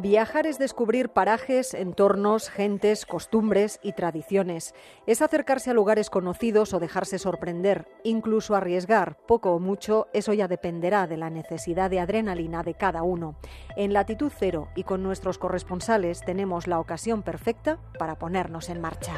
[0.00, 4.72] Viajar es descubrir parajes, entornos, gentes, costumbres y tradiciones.
[5.08, 9.16] Es acercarse a lugares conocidos o dejarse sorprender, incluso arriesgar.
[9.26, 13.40] Poco o mucho, eso ya dependerá de la necesidad de adrenalina de cada uno.
[13.76, 19.14] En Latitud Cero y con nuestros corresponsales tenemos la ocasión perfecta para ponernos en marcha.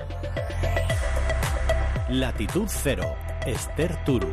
[2.08, 3.04] Latitud Cero,
[3.44, 4.32] Esther Turu.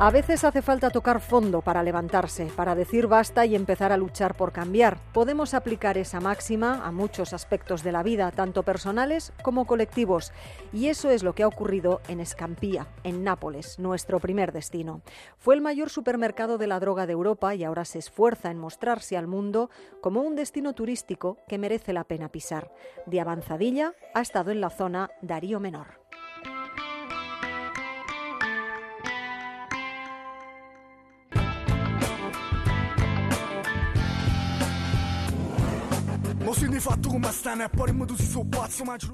[0.00, 4.36] A veces hace falta tocar fondo para levantarse, para decir basta y empezar a luchar
[4.36, 4.96] por cambiar.
[5.12, 10.32] Podemos aplicar esa máxima a muchos aspectos de la vida, tanto personales como colectivos.
[10.72, 15.02] Y eso es lo que ha ocurrido en Escampía, en Nápoles, nuestro primer destino.
[15.36, 19.16] Fue el mayor supermercado de la droga de Europa y ahora se esfuerza en mostrarse
[19.16, 19.68] al mundo
[20.00, 22.72] como un destino turístico que merece la pena pisar.
[23.06, 25.97] De avanzadilla ha estado en la zona Darío Menor.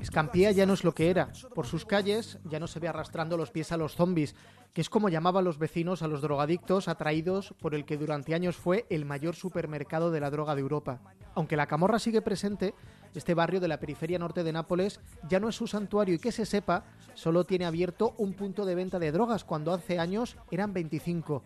[0.00, 1.32] Escampía ya no es lo que era.
[1.52, 4.36] Por sus calles ya no se ve arrastrando los pies a los zombies,
[4.72, 8.54] que es como llamaban los vecinos a los drogadictos atraídos por el que durante años
[8.54, 11.00] fue el mayor supermercado de la droga de Europa.
[11.34, 12.72] Aunque la camorra sigue presente,
[13.16, 16.30] este barrio de la periferia norte de Nápoles ya no es su santuario y que
[16.30, 20.72] se sepa, solo tiene abierto un punto de venta de drogas cuando hace años eran
[20.72, 21.42] 25.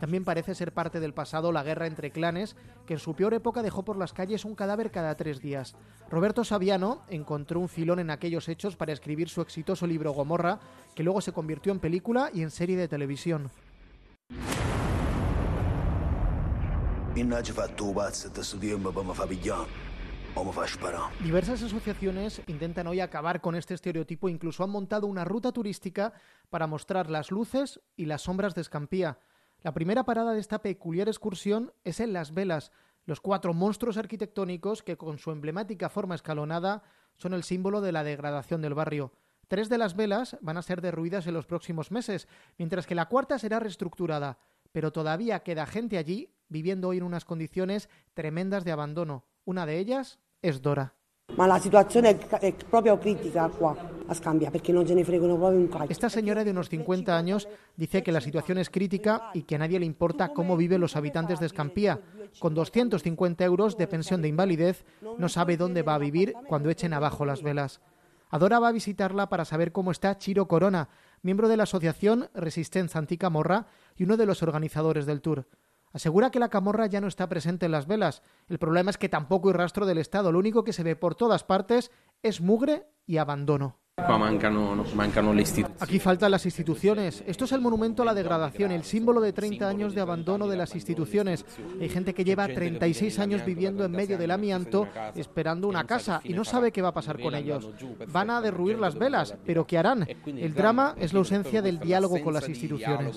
[0.00, 2.56] También parece ser parte del pasado la guerra entre clanes,
[2.86, 5.76] que en su peor época dejó por las calles un cadáver cada tres días.
[6.10, 10.58] Roberto Saviano encontró un filón en aquellos hechos para escribir su exitoso libro Gomorra,
[10.94, 13.50] que luego se convirtió en película y en serie de televisión.
[21.22, 26.14] Diversas asociaciones intentan hoy acabar con este estereotipo, incluso han montado una ruta turística
[26.48, 29.18] para mostrar las luces y las sombras de Escampía.
[29.62, 32.72] La primera parada de esta peculiar excursión es en Las Velas,
[33.04, 36.82] los cuatro monstruos arquitectónicos que con su emblemática forma escalonada
[37.16, 39.12] son el símbolo de la degradación del barrio.
[39.48, 43.06] Tres de las velas van a ser derruidas en los próximos meses, mientras que la
[43.06, 44.38] cuarta será reestructurada,
[44.70, 49.24] pero todavía queda gente allí viviendo hoy en unas condiciones tremendas de abandono.
[49.44, 50.94] Una de ellas es Dora.
[51.36, 52.16] la situación es
[52.70, 53.50] proprio crítica
[55.88, 59.58] Esta señora de unos 50 años dice que la situación es crítica y que a
[59.58, 62.00] nadie le importa cómo viven los habitantes de Escampía.
[62.38, 64.84] Con 250 euros de pensión de invalidez,
[65.18, 67.80] no sabe dónde va a vivir cuando echen abajo las velas.
[68.30, 70.88] Adora va a visitarla para saber cómo está Chiro Corona,
[71.22, 73.66] miembro de la asociación Resistencia Anticamorra
[73.96, 75.46] y uno de los organizadores del tour.
[75.92, 78.22] Asegura que la camorra ya no está presente en las velas.
[78.48, 80.30] El problema es que tampoco hay rastro del Estado.
[80.30, 81.90] Lo único que se ve por todas partes
[82.22, 83.78] es mugre y abandono.
[85.80, 87.22] Aquí faltan las instituciones.
[87.26, 90.56] Esto es el monumento a la degradación, el símbolo de 30 años de abandono de
[90.56, 91.44] las instituciones.
[91.80, 96.32] Hay gente que lleva 36 años viviendo en medio del amianto esperando una casa y
[96.32, 97.68] no sabe qué va a pasar con ellos.
[98.12, 100.06] Van a derruir las velas, pero ¿qué harán?
[100.26, 103.16] El drama es la ausencia del diálogo con las instituciones.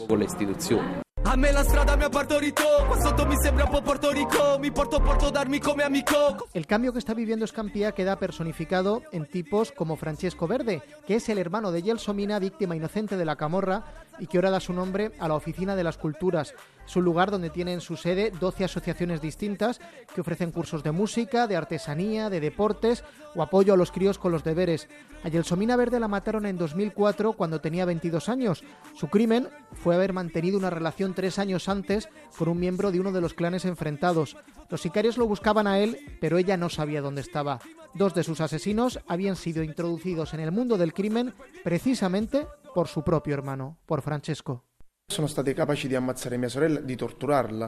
[6.53, 11.29] El cambio que está viviendo Scampia queda personificado en tipos como Francesco Verde, que es
[11.29, 13.85] el hermano de Gelsomina, víctima inocente de la camorra,
[14.19, 16.53] y que ahora da su nombre a la Oficina de las Culturas.
[16.85, 19.79] Es un lugar donde tienen su sede 12 asociaciones distintas
[20.13, 23.03] que ofrecen cursos de música, de artesanía, de deportes
[23.35, 24.89] o apoyo a los críos con los deberes.
[25.23, 28.63] A Gelsomina Verde la mataron en 2004 cuando tenía 22 años.
[28.93, 33.11] Su crimen fue haber mantenido una relación tres años antes con un miembro de uno
[33.11, 34.35] de los clanes enfrentados.
[34.69, 37.59] Los sicarios lo buscaban a él, pero ella no sabía dónde estaba.
[37.93, 43.03] Dos de sus asesinos habían sido introducidos en el mundo del crimen precisamente por su
[43.03, 44.65] propio hermano, por Francesco.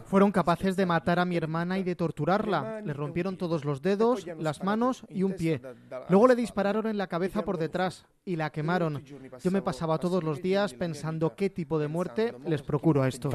[0.05, 2.81] Fueron capaces de matar a mi hermana y de torturarla.
[2.81, 5.61] Le rompieron todos los dedos, las manos y un pie.
[6.09, 9.03] Luego le dispararon en la cabeza por detrás y la quemaron.
[9.43, 13.33] Yo me pasaba todos los días pensando qué tipo de muerte les procuro a estos.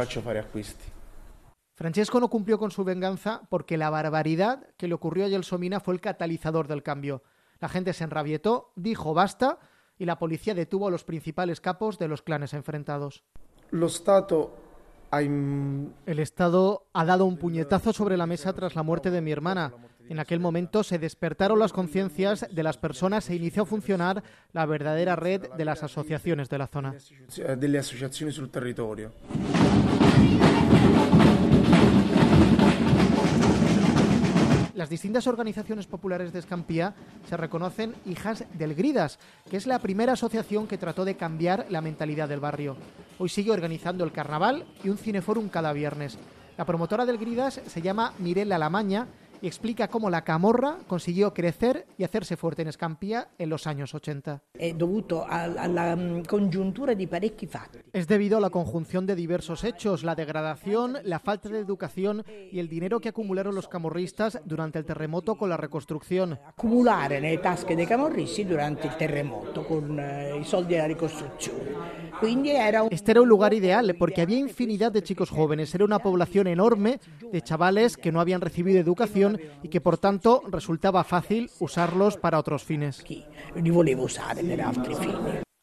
[1.75, 5.95] Francesco no cumplió con su venganza porque la barbaridad que le ocurrió a Gelsomina fue
[5.95, 7.23] el catalizador del cambio.
[7.59, 9.59] La gente se enrabietó, dijo basta
[10.01, 13.23] y la policía detuvo a los principales capos de los clanes enfrentados.
[16.07, 19.75] El Estado ha dado un puñetazo sobre la mesa tras la muerte de mi hermana.
[20.09, 24.67] En aquel momento se despertaron las conciencias de las personas e inició a funcionar la
[24.67, 26.95] verdadera red de las asociaciones de la zona.
[34.81, 36.95] Las distintas organizaciones populares de Escampía
[37.29, 39.19] se reconocen hijas del Gridas,
[39.51, 42.79] que es la primera asociación que trató de cambiar la mentalidad del barrio.
[43.19, 46.17] Hoy sigue organizando el carnaval y un cineforum cada viernes.
[46.57, 49.07] La promotora del Gridas se llama Mirella Lamaña
[49.43, 53.95] y explica cómo la camorra consiguió crecer y hacerse fuerte en Escampía en los años
[53.95, 54.43] 80.
[54.53, 57.79] È dovuto alla mm, congiuntura di parecchi fatti.
[57.93, 62.59] Es debido a la conjunción de diversos hechos, la degradación, la falta de educación y
[62.59, 66.39] el dinero que acumularon los camorristas durante el terremoto con la reconstrucción.
[66.47, 72.09] Accumulare nelle tasche dei camorristi durante il terremoto con eh, i soldi della ricostruzione.
[72.19, 72.89] Quindi era un...
[72.91, 77.01] Este era un lugar ideal porque había infinidad de chicos jóvenes, era una población enorme
[77.33, 79.30] de chavales que no habían recibido educación
[79.63, 83.05] y que por tanto resultaba fácil usarlos para otros fines.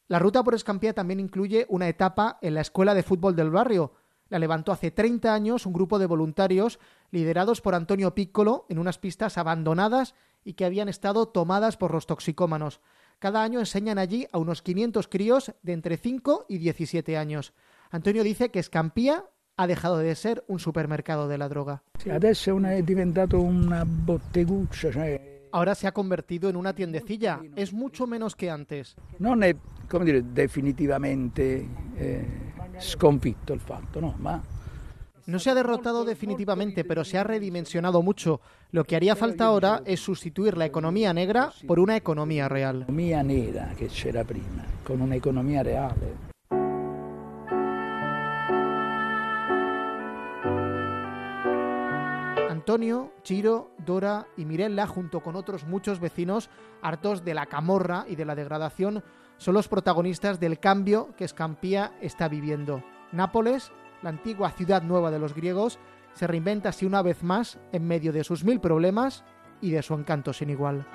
[0.08, 3.94] La ruta por Escampía también incluye una etapa en la escuela de fútbol del barrio.
[4.30, 6.80] La levantó hace 30 años un grupo de voluntarios
[7.12, 12.06] liderados por Antonio Piccolo en unas pistas abandonadas y que habían estado tomadas por los
[12.06, 12.80] toxicómanos.
[13.20, 17.54] Cada año enseñan allí a unos 500 críos de entre 5 y 17 años.
[17.90, 19.26] Antonio dice que Escampía
[19.58, 21.82] ha dejado de ser un supermercado de la droga.
[22.06, 22.70] Una-
[23.34, 23.86] una
[25.52, 27.42] Ahora se ha convertido en una tiendecilla.
[27.56, 28.96] Es mucho menos que antes.
[29.20, 29.56] non è
[29.90, 31.66] come dire, definitivamente
[31.98, 32.26] eh,
[32.80, 34.14] sconfitto il fatto, no?
[34.20, 34.42] ma
[35.26, 38.40] No se ha derrotado definitivamente, pero se ha redimensionado mucho.
[38.72, 42.80] Lo que haría falta ahora es sustituir la economía negra por una economía real.
[42.88, 46.37] l'economia nera che c'era prima, con un'economia reale.
[52.68, 56.50] Antonio, Chiro, Dora y Mirella, junto con otros muchos vecinos
[56.82, 59.06] hartos de la camorra y de la degradación,
[59.38, 62.84] son los protagonistas del cambio que Escampía está viviendo.
[63.14, 63.72] Nápoles,
[64.02, 65.80] la antigua ciudad nueva de los griegos,
[66.12, 69.24] se reinventa así una vez más en medio de sus mil problemas
[69.62, 70.86] y de su encanto sin igual.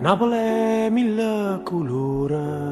[0.00, 2.69] Napoli mille colore.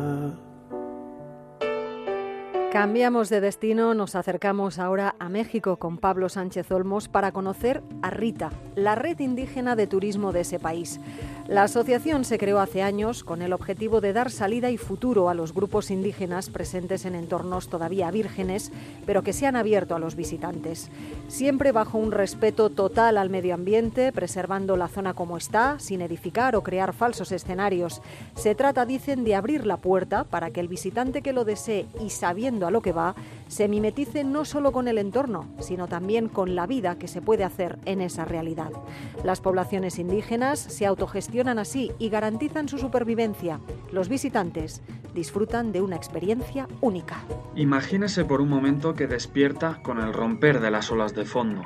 [2.73, 8.11] Cambiamos de destino, nos acercamos ahora a México con Pablo Sánchez Olmos para conocer a
[8.11, 11.01] Rita, la red indígena de turismo de ese país.
[11.49, 15.35] La asociación se creó hace años con el objetivo de dar salida y futuro a
[15.35, 18.71] los grupos indígenas presentes en entornos todavía vírgenes,
[19.07, 20.91] pero que se han abierto a los visitantes.
[21.27, 26.55] Siempre bajo un respeto total al medio ambiente, preservando la zona como está, sin edificar
[26.55, 28.03] o crear falsos escenarios.
[28.35, 32.11] Se trata, dicen, de abrir la puerta para que el visitante que lo desee y
[32.11, 33.15] sabiendo a lo que va,
[33.47, 37.45] se mimetice no solo con el entorno, sino también con la vida que se puede
[37.45, 38.71] hacer en esa realidad.
[39.25, 43.61] Las poblaciones indígenas se autogestionan así y garantizan su supervivencia.
[43.93, 44.83] Los visitantes
[45.15, 47.19] disfrutan de una experiencia única.
[47.55, 51.65] Imagínese por un momento que despierta con el romper de las olas de fondo,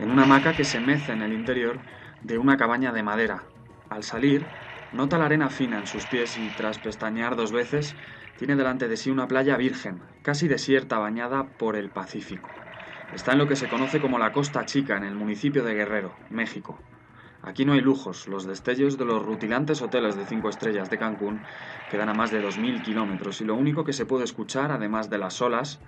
[0.00, 1.78] en una hamaca que se mece en el interior
[2.22, 3.44] de una cabaña de madera.
[3.90, 4.44] Al salir,
[4.92, 7.94] nota la arena fina en sus pies y tras pestañear dos veces,
[8.38, 12.48] tiene delante de sí una playa virgen, casi desierta bañada por el Pacífico.
[13.14, 16.14] Está en lo que se conoce como la Costa Chica, en el municipio de Guerrero,
[16.30, 16.78] México.
[17.44, 21.44] Aquí no hay lujos, los destellos de los rutilantes hoteles de cinco estrellas de Cancún
[21.90, 25.18] quedan a más de 2.000 kilómetros y lo único que se puede escuchar, además de
[25.18, 25.80] las olas,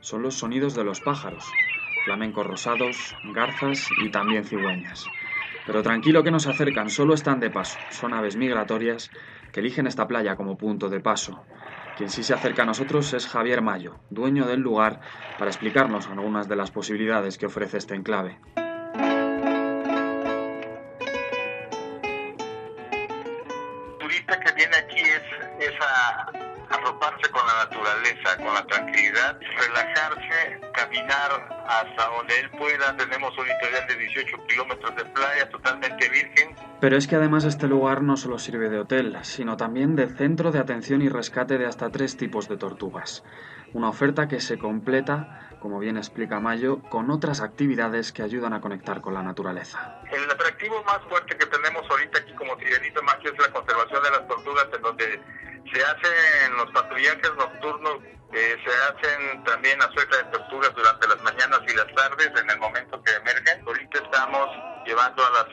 [0.00, 1.44] son los sonidos de los pájaros,
[2.06, 5.06] flamencos rosados, garzas y también cigüeñas.
[5.66, 9.10] Pero tranquilo que nos acercan, solo están de paso, son aves migratorias
[9.52, 11.44] que eligen esta playa como punto de paso.
[11.94, 15.00] Quien sí se acerca a nosotros es Javier Mayo, dueño del lugar,
[15.36, 18.38] para explicarnos algunas de las posibilidades que ofrece este enclave.
[26.12, 32.96] A arroparse con la naturaleza, con la tranquilidad, relajarse, caminar hasta donde él pueda.
[32.96, 36.54] Tenemos un litoral de 18 kilómetros de playa totalmente virgen.
[36.80, 40.50] Pero es que además este lugar no solo sirve de hotel, sino también de centro
[40.50, 43.22] de atención y rescate de hasta tres tipos de tortugas.
[43.74, 48.60] Una oferta que se completa, como bien explica Mayo, con otras actividades que ayudan a
[48.60, 50.02] conectar con la naturaleza.
[50.10, 53.38] El atractivo más fuerte que tenemos ahorita aquí como Sirenito Macho es
[55.72, 57.98] se hacen los patrullajes nocturnos,
[58.32, 62.50] eh, se hacen también la suelta de tortugas durante las mañanas y las tardes en
[62.50, 63.66] el momento que emergen.
[63.66, 64.48] Ahorita estamos
[64.86, 65.46] llevando a las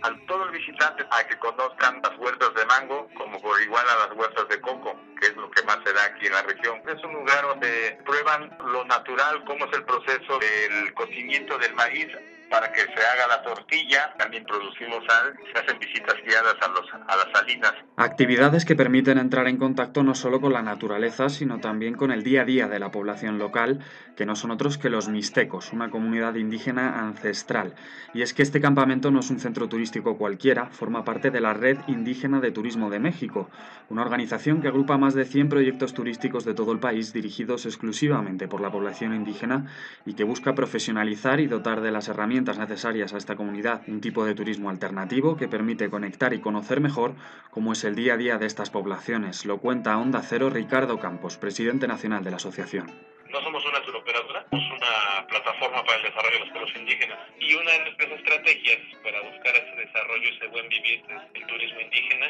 [0.00, 4.06] a todo el visitante a que conozcan las huertas de mango, como por igual a
[4.06, 6.80] las huertas de coco, que es lo que más se da aquí en la región.
[6.86, 12.06] Es un lugar donde prueban lo natural, cómo es el proceso del cocimiento del maíz
[12.50, 14.14] para que se haga la tortilla.
[14.18, 17.74] También producimos sal, se hacen visitas guiadas a, los, a las salinas.
[17.96, 22.22] Actividades que permiten entrar en contacto no solo con la naturaleza, sino también con el
[22.22, 23.80] día a día de la población local,
[24.16, 27.74] que no son otros que los mixtecos, una comunidad indígena ancestral.
[28.14, 31.54] Y es que este campamento no es un centro turístico cualquiera, forma parte de la
[31.54, 33.50] Red Indígena de Turismo de México,
[33.88, 38.48] una organización que agrupa más de 100 proyectos turísticos de todo el país dirigidos exclusivamente
[38.48, 39.66] por la población indígena
[40.06, 44.24] y que busca profesionalizar y dotar de las herramientas necesarias a esta comunidad, un tipo
[44.24, 47.14] de turismo alternativo que permite conectar y conocer mejor
[47.50, 49.44] cómo es el día a día de estas poblaciones.
[49.44, 52.86] Lo cuenta Onda Cero Ricardo Campos, presidente nacional de la asociación.
[53.30, 57.54] No somos una turoperadora, somos una plataforma para el desarrollo de los pueblos indígenas y
[57.54, 61.02] una de nuestras estrategias para buscar ese desarrollo, ese buen vivir
[61.34, 62.26] del turismo indígena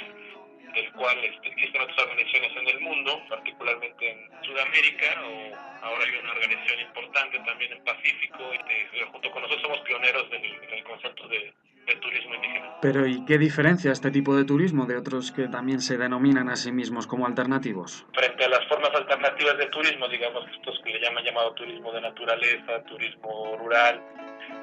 [0.74, 6.18] del cual este, existen otras organizaciones en el mundo, particularmente en Sudamérica, o ahora hay
[6.18, 10.84] una organización importante también en Pacífico, y este, junto con nosotros somos pioneros del, del
[10.84, 11.52] concepto de,
[11.86, 12.76] de, turismo indígena.
[12.82, 16.56] Pero ¿y qué diferencia este tipo de turismo de otros que también se denominan a
[16.56, 18.06] sí mismos como alternativos?
[18.14, 22.00] Frente a las formas alternativas de turismo, digamos estos que le llaman llamado turismo de
[22.00, 24.02] naturaleza, turismo rural,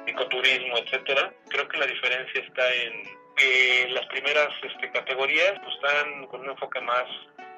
[0.06, 6.26] ecoturismo, etcétera, creo que la diferencia está en que las primeras este, categorías pues, están
[6.26, 7.04] con un enfoque más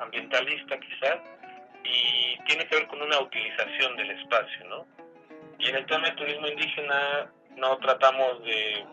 [0.00, 1.18] ambientalista quizás
[1.84, 4.86] y tiene que ver con una utilización del espacio, ¿no?
[5.58, 8.84] Y en el tema del turismo indígena no tratamos de,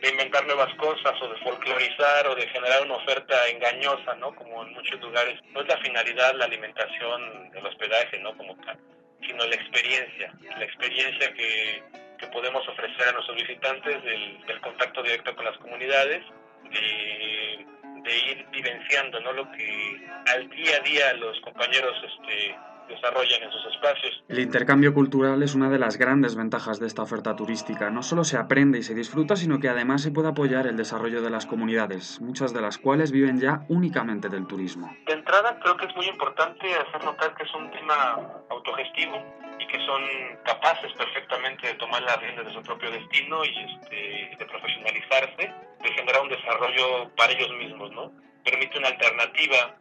[0.00, 4.34] de, inventar nuevas cosas o de folclorizar o de generar una oferta engañosa, ¿no?
[4.34, 5.40] Como en muchos lugares.
[5.52, 8.36] No es la finalidad la alimentación, el hospedaje, ¿no?
[8.36, 8.78] Como tal,
[9.26, 11.82] sino la experiencia, la experiencia que
[12.16, 16.24] que podemos ofrecer a nuestros visitantes del, contacto directo con las comunidades,
[16.64, 17.66] de,
[18.02, 19.32] de, ir vivenciando ¿no?
[19.32, 22.56] lo que al día a día los compañeros este,
[22.88, 24.22] desarrollan en sus espacios.
[24.28, 27.90] El intercambio cultural es una de las grandes ventajas de esta oferta turística.
[27.90, 31.22] No solo se aprende y se disfruta, sino que además se puede apoyar el desarrollo
[31.22, 34.94] de las comunidades, muchas de las cuales viven ya únicamente del turismo.
[35.06, 38.18] De entrada, creo que es muy importante hacer notar que es un tema
[38.50, 39.22] autogestivo
[39.58, 40.02] y que son
[40.44, 45.92] capaces perfectamente de tomar las riendas de su propio destino y este, de profesionalizarse, de
[45.94, 48.12] generar un desarrollo para ellos mismos, ¿no?
[48.44, 49.76] Permite una alternativa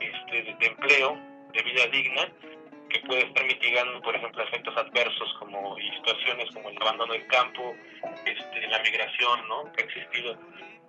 [0.00, 1.18] este, de empleo,
[1.54, 2.28] de vida digna,
[2.90, 7.26] que puede estar mitigando, por ejemplo, efectos adversos como y situaciones como el abandono del
[7.28, 7.74] campo,
[8.24, 9.72] este, la migración, ¿no?
[9.72, 10.38] Que ha existido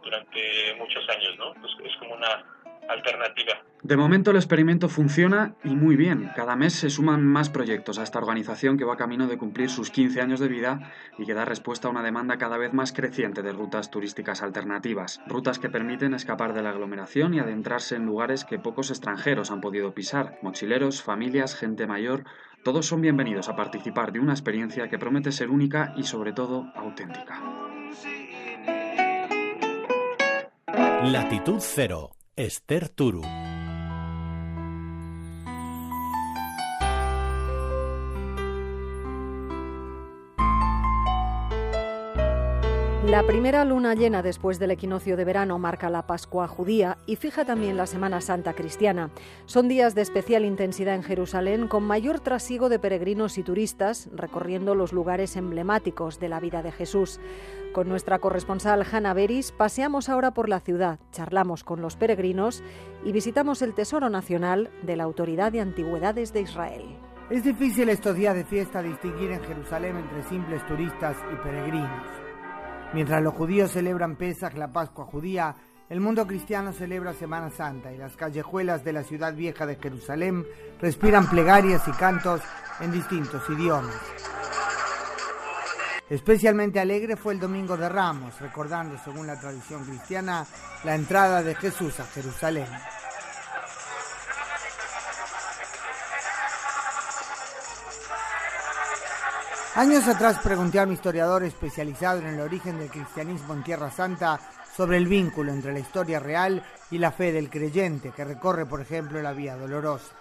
[0.03, 1.53] durante muchos años, ¿no?
[1.55, 2.54] Pues es como una
[2.89, 3.65] alternativa.
[3.85, 6.31] De momento el experimento funciona y muy bien.
[6.35, 9.91] Cada mes se suman más proyectos a esta organización que va camino de cumplir sus
[9.91, 13.43] 15 años de vida y que da respuesta a una demanda cada vez más creciente
[13.43, 15.21] de rutas turísticas alternativas.
[15.27, 19.61] Rutas que permiten escapar de la aglomeración y adentrarse en lugares que pocos extranjeros han
[19.61, 20.39] podido pisar.
[20.41, 22.23] Mochileros, familias, gente mayor,
[22.63, 26.71] todos son bienvenidos a participar de una experiencia que promete ser única y sobre todo
[26.75, 27.39] auténtica.
[31.03, 33.21] Latitud Cero Esther Turu.
[43.15, 47.45] La primera luna llena después del equinoccio de verano marca la Pascua judía y fija
[47.45, 49.09] también la Semana Santa cristiana.
[49.45, 54.75] Son días de especial intensidad en Jerusalén con mayor trasiego de peregrinos y turistas recorriendo
[54.75, 57.21] los lugares emblemáticos de la vida de Jesús.
[57.71, 62.63] Con nuestra corresponsal Hanna Beris paseamos ahora por la ciudad, charlamos con los peregrinos
[63.05, 66.83] y visitamos el Tesoro Nacional de la Autoridad de Antigüedades de Israel.
[67.29, 72.24] Es difícil estos días de fiesta distinguir en Jerusalén entre simples turistas y peregrinos.
[72.93, 75.55] Mientras los judíos celebran Pesach, la Pascua judía,
[75.89, 80.45] el mundo cristiano celebra Semana Santa y las callejuelas de la ciudad vieja de Jerusalén
[80.81, 82.41] respiran plegarias y cantos
[82.79, 83.95] en distintos idiomas.
[86.09, 90.45] Especialmente alegre fue el Domingo de Ramos, recordando, según la tradición cristiana,
[90.83, 92.67] la entrada de Jesús a Jerusalén.
[99.75, 104.39] Años atrás pregunté a un historiador especializado en el origen del cristianismo en Tierra Santa
[104.73, 108.79] sobre el vínculo entre la historia real y la fe del creyente que recorre, por
[108.79, 110.15] ejemplo, la Vía Dolorosa.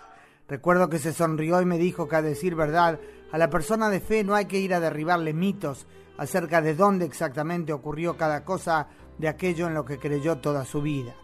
[0.49, 2.99] Recuerdo que se sonrió y me dijo que a decir verdad,
[3.31, 5.87] a la persona de fe no hay que ir a derribarle mitos
[6.19, 10.83] acerca de dónde exactamente ocurrió cada cosa de aquello en lo que creyó toda su
[10.83, 11.15] vida.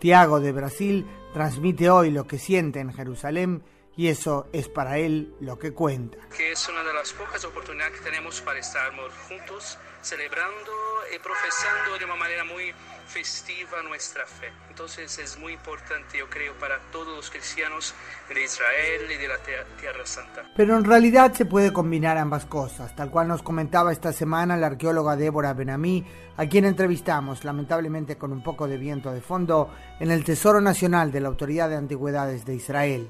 [0.00, 3.62] Tiago de Brasil transmite hoy lo que siente en Jerusalén
[3.96, 6.18] y eso es para él lo que cuenta.
[6.36, 8.92] Que es una de las pocas oportunidades que tenemos para estar
[9.28, 10.72] juntos, celebrando
[11.14, 12.72] y profesando de una manera muy
[13.06, 14.50] festiva nuestra fe.
[14.68, 17.94] Entonces es muy importante, yo creo, para todos los cristianos
[18.28, 19.36] de Israel y de la
[19.78, 20.50] Tierra Santa.
[20.56, 24.68] Pero en realidad se puede combinar ambas cosas, tal cual nos comentaba esta semana la
[24.68, 26.04] arqueóloga Débora Benamí,
[26.36, 31.12] a quien entrevistamos, lamentablemente con un poco de viento de fondo, en el Tesoro Nacional
[31.12, 33.08] de la Autoridad de Antigüedades de Israel.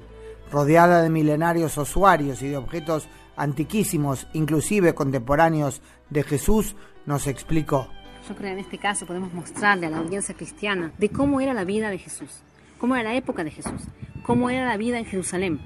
[0.51, 6.75] Rodeada de milenarios usuarios y de objetos antiquísimos, inclusive contemporáneos de Jesús,
[7.05, 7.89] nos explicó.
[8.27, 11.53] Yo creo que en este caso podemos mostrarle a la audiencia cristiana de cómo era
[11.53, 12.41] la vida de Jesús,
[12.85, 13.81] cómo era la época de Jesús,
[14.21, 15.59] cómo era la vida en Jerusalén,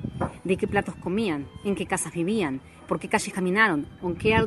[0.45, 4.37] de qué platos comían, en qué casas vivían, por qué calles caminaron, con qué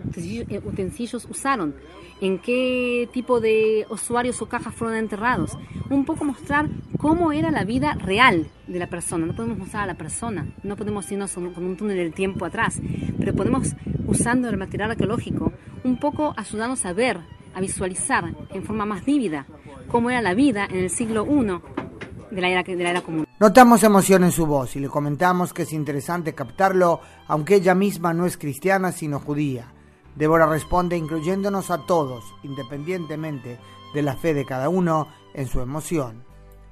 [0.64, 1.74] utensilios usaron,
[2.22, 5.58] en qué tipo de usuarios o cajas fueron enterrados.
[5.90, 9.26] Un poco mostrar cómo era la vida real de la persona.
[9.26, 12.80] No podemos mostrar a la persona, no podemos irnos con un túnel del tiempo atrás,
[13.18, 13.74] pero podemos,
[14.06, 15.52] usando el material arqueológico,
[15.84, 17.20] un poco ayudarnos a ver
[17.54, 19.44] a visualizar en forma más vívida
[19.88, 21.91] cómo era la vida en el siglo I
[22.34, 22.48] de la
[22.90, 23.26] era, común.
[23.38, 28.14] Notamos emoción en su voz y le comentamos que es interesante captarlo, aunque ella misma
[28.14, 29.72] no es cristiana sino judía.
[30.16, 33.58] Débora responde incluyéndonos a todos, independientemente
[33.94, 36.24] de la fe de cada uno, en su emoción.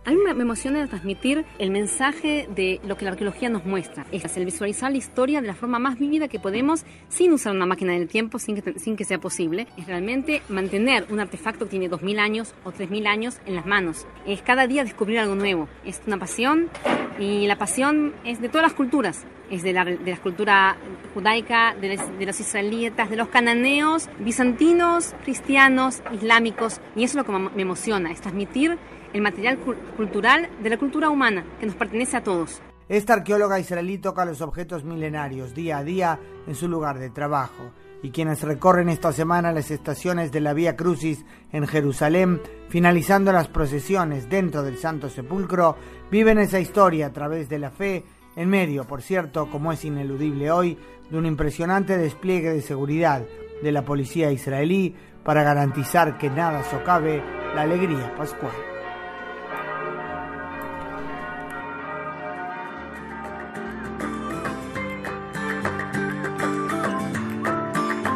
[0.02, 4.06] A mí me emociona transmitir el mensaje de lo que la arqueología nos muestra.
[4.10, 7.66] Es el visualizar la historia de la forma más vívida que podemos sin usar una
[7.66, 9.66] máquina del tiempo, sin que, sin que sea posible.
[9.76, 14.06] Es realmente mantener un artefacto que tiene 2.000 años o 3.000 años en las manos.
[14.26, 15.68] Es cada día descubrir algo nuevo.
[15.84, 16.70] Es una pasión
[17.18, 19.26] y la pasión es de todas las culturas.
[19.50, 20.78] Es de la, de la cultura
[21.12, 26.80] judaica, de los, de los israelitas, de los cananeos, bizantinos, cristianos, islámicos.
[26.96, 28.78] Y eso es lo que me emociona, es transmitir
[29.12, 29.58] el material
[29.96, 32.60] cultural de la cultura humana que nos pertenece a todos.
[32.88, 37.70] Esta arqueóloga israelí toca los objetos milenarios día a día en su lugar de trabajo.
[38.02, 43.46] Y quienes recorren esta semana las estaciones de la Vía Crucis en Jerusalén, finalizando las
[43.46, 45.76] procesiones dentro del Santo Sepulcro,
[46.10, 48.04] viven esa historia a través de la fe,
[48.36, 50.78] en medio, por cierto, como es ineludible hoy,
[51.10, 53.24] de un impresionante despliegue de seguridad
[53.62, 57.22] de la policía israelí para garantizar que nada socave
[57.54, 58.69] la alegría pascual.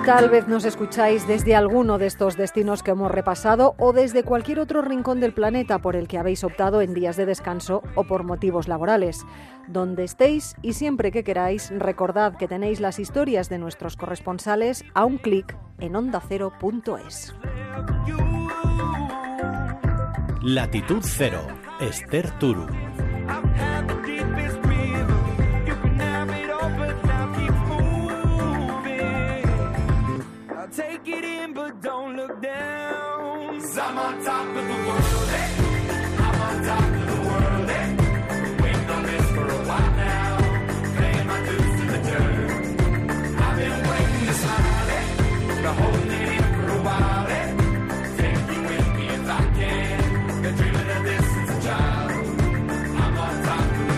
[0.06, 4.60] Tal vez nos escucháis desde alguno de estos destinos que hemos repasado o desde cualquier
[4.60, 8.22] otro rincón del planeta por el que habéis optado en días de descanso o por
[8.22, 9.24] motivos laborales.
[9.66, 15.06] Donde estéis y siempre que queráis, recordad que tenéis las historias de nuestros corresponsales a
[15.06, 17.34] un clic en ondacero.es.
[20.42, 21.46] Latitud Cero,
[21.80, 22.66] Esther Turu.
[31.04, 33.60] Take it in, but don't look down.
[33.60, 35.48] Cause I'm on top of the world, eh?
[36.18, 37.88] I'm on top of the world, eh?
[38.62, 40.38] Waiting on this for a while now.
[40.96, 42.80] Paying my dues to the dirt.
[43.36, 45.04] I've been waiting to smile, eh?
[45.46, 47.48] Been holding it in for a while, eh?
[48.16, 50.42] Take you with me if I can.
[50.42, 52.10] Been dreaming of this since a child.
[53.02, 53.96] I'm on top of the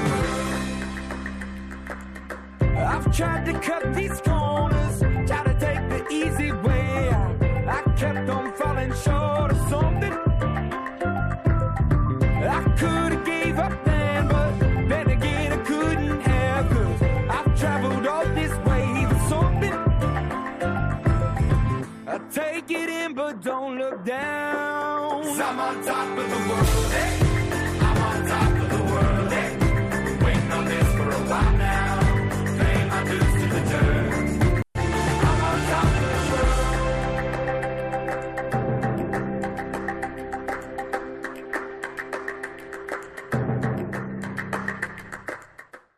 [2.66, 2.86] world.
[2.88, 4.35] I've tried to cut these corners,
[23.90, 25.22] look down.
[25.22, 26.92] i I'm on top of the world.
[26.92, 27.35] Hey.